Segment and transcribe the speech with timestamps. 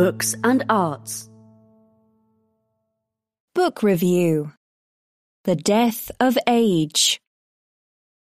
[0.00, 1.28] books and arts.
[3.54, 4.50] Book Review
[5.44, 7.20] The Death of Age.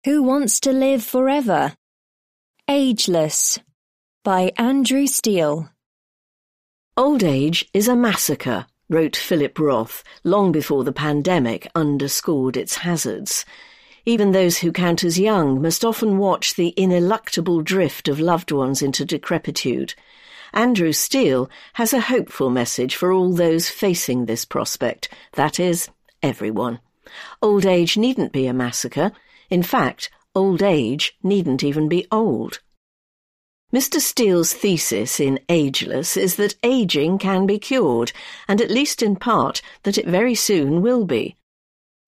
[0.05, 1.77] Who Wants to Live Forever?
[2.67, 3.61] Ageless
[4.25, 5.71] by Andrew Steele.
[6.97, 13.45] Old age is a massacre, wrote Philip Roth long before the pandemic underscored its hazards.
[14.05, 18.83] Even those who count as young must often watch the ineluctable drift of loved ones
[18.83, 19.95] into decrepitude.
[20.53, 25.89] Andrew Steele has a hopeful message for all those facing this prospect, that is,
[26.23, 26.81] everyone.
[27.41, 29.13] Old age needn't be a massacre.
[29.49, 32.61] In fact, old age needn't even be old.
[33.73, 34.01] Mr.
[34.01, 38.11] Steele's thesis in Ageless is that aging can be cured,
[38.49, 41.37] and at least in part that it very soon will be.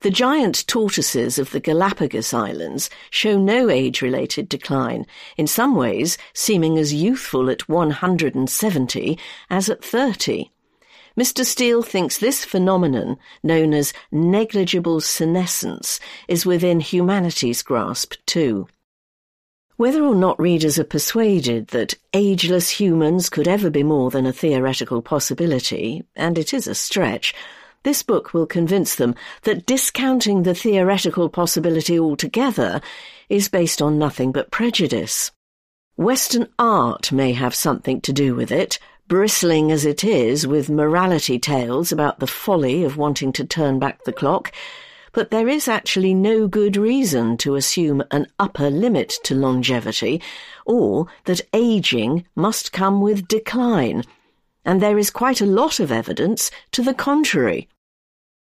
[0.03, 5.07] The giant tortoises of the Galapagos Islands show no age-related decline,
[5.37, 9.17] in some ways seeming as youthful at 170
[9.49, 10.51] as at 30.
[11.17, 11.45] Mr.
[11.45, 18.67] Steele thinks this phenomenon, known as negligible senescence, is within humanity's grasp too.
[19.77, 24.33] Whether or not readers are persuaded that ageless humans could ever be more than a
[24.33, 27.33] theoretical possibility, and it is a stretch,
[27.83, 32.81] this book will convince them that discounting the theoretical possibility altogether
[33.29, 35.31] is based on nothing but prejudice.
[35.97, 41.39] Western art may have something to do with it, bristling as it is with morality
[41.39, 44.53] tales about the folly of wanting to turn back the clock,
[45.13, 50.23] but there is actually no good reason to assume an upper limit to longevity,
[50.65, 54.03] or that aging must come with decline,
[54.65, 57.69] and there is quite a lot of evidence to the contrary.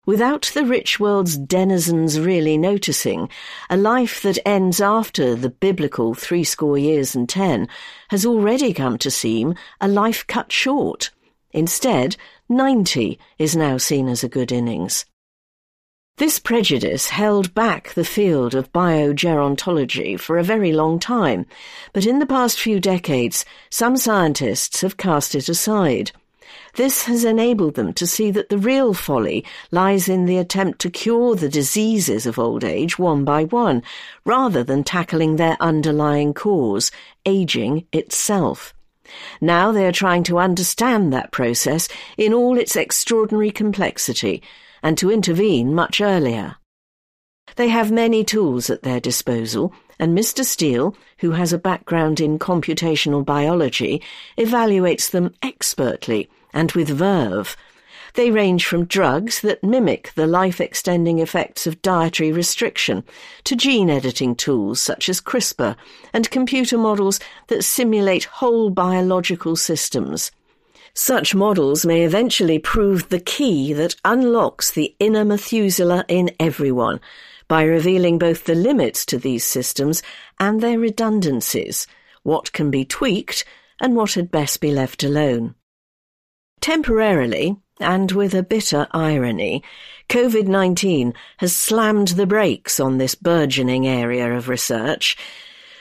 [0.06, 3.30] Without the rich world's denizens really noticing,
[3.70, 7.68] a life that ends after the biblical threescore years and ten
[8.10, 11.12] has already come to seem a life cut short.
[11.52, 12.18] Instead,
[12.50, 15.06] ninety is now seen as a good innings.
[16.18, 21.46] This prejudice held back the field of biogerontology for a very long time,
[21.94, 26.12] but in the past few decades, some scientists have cast it aside.
[26.76, 30.90] This has enabled them to see that the real folly lies in the attempt to
[30.90, 33.84] cure the diseases of old age one by one,
[34.26, 36.92] rather than tackling their underlying cause,
[37.26, 38.74] aging itself.
[39.42, 44.42] Now they are trying to understand that process in all its extraordinary complexity
[44.82, 46.56] and to intervene much earlier.
[47.56, 50.46] They have many tools at their disposal, and Mr.
[50.46, 54.02] Steele, who has a background in computational biology,
[54.38, 57.56] evaluates them expertly and with verve.
[58.16, 63.06] They range from drugs that mimic the life-extending effects of dietary restriction
[63.46, 65.78] to gene editing tools such as CRISPR
[66.12, 70.32] and computer models that simulate whole biological systems.
[70.94, 77.00] Such models may eventually prove the key that unlocks the inner Methuselah in everyone
[77.48, 80.04] by revealing both the limits to these systems
[80.38, 81.88] and their redundancies,
[82.24, 83.46] what can be tweaked
[83.80, 85.56] and what had best be left alone.
[86.62, 89.64] Temporarily, and with a bitter irony,
[90.10, 95.18] COVID-19 has slammed the brakes on this burgeoning area of research,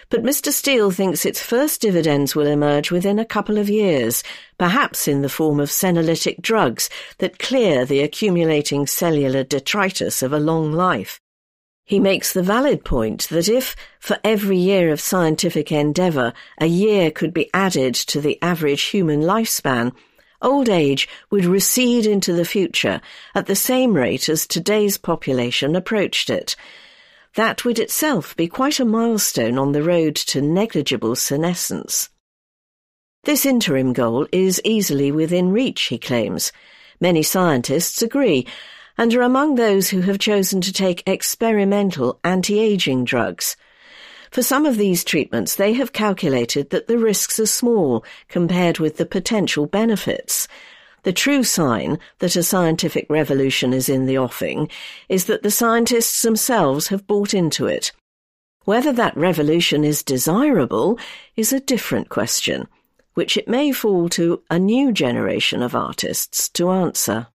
[0.08, 0.50] but Mr.
[0.50, 4.24] Steele thinks its first dividends will emerge within a couple of years,
[4.56, 10.41] perhaps in the form of senolytic drugs that clear the accumulating cellular detritus of a
[10.41, 11.20] long life.
[11.84, 17.10] He makes the valid point that if, for every year of scientific endeavour, a year
[17.10, 19.92] could be added to the average human lifespan,
[20.43, 23.01] old age would recede into the future
[23.34, 26.56] at the same rate as today's population approached it.
[27.37, 32.11] That would itself be quite a milestone on the road to negligible senescence.
[33.25, 36.53] This interim goal is easily within reach, he claims.
[37.01, 38.47] Many scientists agree,
[38.97, 43.57] and are among those who have chosen to take experimental anti-aging drugs.
[44.30, 48.97] For some of these treatments, they have calculated that the risks are small compared with
[48.97, 50.47] the potential benefits.
[51.03, 54.68] The true sign that a scientific revolution is in the offing
[55.09, 57.91] is that the scientists themselves have bought into it.
[58.66, 60.98] Whether that revolution is desirable
[61.34, 62.68] is a different question,
[63.15, 67.26] which it may fall to a new generation of artists to answer.